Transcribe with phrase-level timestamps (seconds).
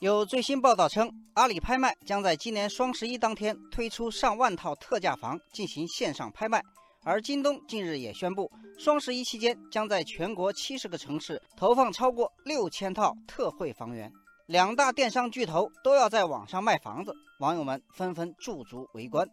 [0.00, 6.62] 有最新报道称，阿里拍卖将在今年双十一当天推出上万套特价房进行线上拍卖。
[7.02, 14.12] 而京东近日也宣布，双十一期间将在全国七十个城市投放超过六千套特惠房源。
[14.48, 17.10] 两大电商巨头都要在网上卖房子，
[17.40, 19.26] 网友们纷纷驻足围观。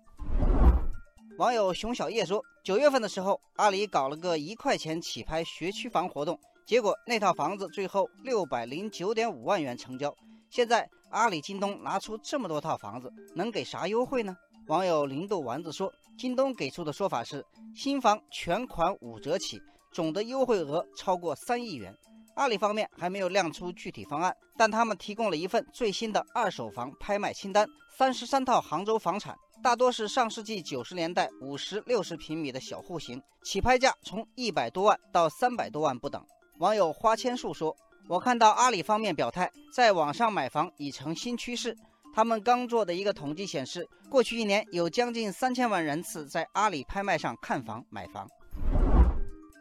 [1.38, 10.16] 网友熊小叶说：“九月份的时候，阿里搞了个一块钱起拍学区房活动，结果那套房子最后六百零九点五万元成交。
[10.54, 14.38] 现在阿里、京东拿出这么多套房子，能给啥优惠呢？”
[14.70, 17.44] 网友零度丸子说：“京东给出的说法是，
[17.76, 19.60] 新房全款五折起，
[19.92, 21.92] 总的优惠额超过三亿元。
[22.36, 27.68] 阿里方面还没有亮出具体方案，但他们提供了一份最新的二手房拍卖清单，
[27.98, 36.24] 三十三套杭州房产。”大多是上世纪九十年代五十六十平米的小户型，起拍价从一百多万到三百多万不等。
[36.60, 37.76] 网友花千树说
[38.08, 41.76] ：“我看到阿里方面表态，在网上买房已成新趋势。
[42.14, 48.28] 他们刚做的一个统计显示，过去一年有将近三千万人次在阿里拍卖上看房买房。”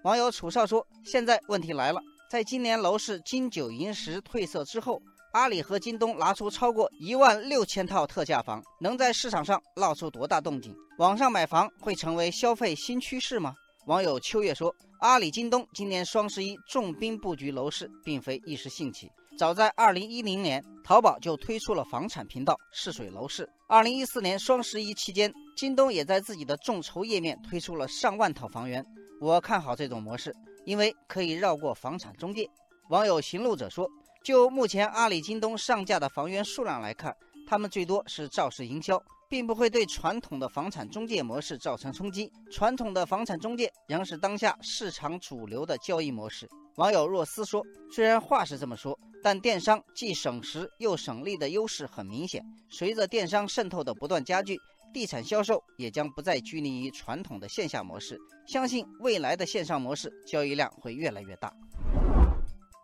[0.04, 5.00] 网友楚少说：“现在问题来了，在今年楼市金九银十褪色之后。”
[5.32, 10.76] 阿里和京东拿出超过一万六千套特价房，能在市场上闹出多大动静？
[10.98, 13.54] 网上买房会成为消费新趋势吗？
[13.86, 19.10] 网友秋月说：“阿里、京东今年双十一重兵布局楼市，并非一时兴起。
[19.36, 23.48] 早在二零一零年，淘宝就推出了房产频道试水楼市。
[23.66, 28.84] 二零一四年双十一期间，京东也在自己的众筹页面推出了上万套房源。
[29.20, 30.32] 我看好这种模式，
[30.64, 32.48] 因为可以绕过房产中介。”
[32.90, 33.88] 网友行路者说。
[34.24, 37.12] 就目前阿里、京东上架的房源数量来看，
[37.44, 38.96] 他们最多是造势营销，
[39.32, 42.30] 并不会对传统的房产中介模式造成冲击。
[42.50, 46.46] 传统的房产中介仍是当下市场主流的交易模式。
[46.76, 52.44] 网友若思说：“虽然话是这么说，但电商既省时又省力的优势很明显。
[52.68, 54.54] 随着电商渗透的不断加剧，
[54.92, 58.18] 地产销售也将不再拘泥于传统的线下模式。
[58.46, 61.50] 相信未来的线上模式交易量会越来越大。”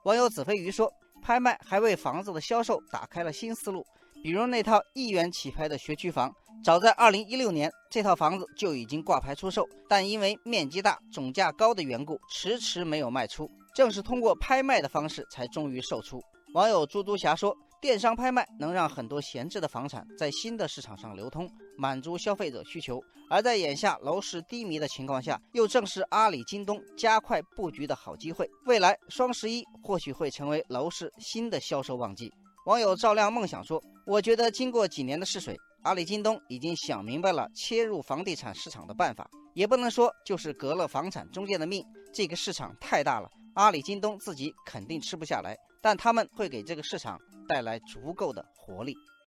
[0.07, 0.91] 网友子飞鱼说。
[1.29, 3.85] 拍卖还为房子的销售打开了新思路，
[4.23, 6.35] 比如那套一元起拍的学区房，
[6.65, 13.47] 早在二零一六年，这套房子就已经挂牌出售，但因为面积大、总价高的缘故，迟迟没有卖出。
[13.75, 16.19] 正是通过拍卖的方式，才终于售出。
[16.55, 17.55] 网友猪猪侠说。
[17.81, 23.01] 电商拍卖能让很多闲置的房产在新的市场上流通，满足消费者需求。
[23.31, 28.51] 而在眼下楼市低迷的情况下，又正是阿里、京东加快布局的好机会。
[28.67, 32.33] 未来双十一或许会成为楼市新的销售旺季。
[32.67, 41.85] 网友照亮梦想说：“我觉得经过几年的试水，阿里、京东已经想明白了切入房地产市场的办法，也不能说就是革了房产中介的命。
[42.13, 47.17] 这个市场太大了，阿里、京东自己肯定吃不下来。”但他们会给这个市场
[47.49, 48.95] 带来足够的活力。